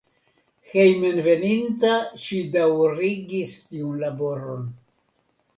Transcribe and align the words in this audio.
Hejmenveninta 0.69 1.91
ŝi 2.23 2.41
daŭrigis 2.57 3.55
tiun 3.69 4.03
laboron. 4.07 4.69